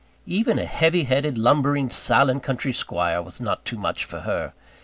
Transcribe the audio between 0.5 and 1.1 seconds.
a heavy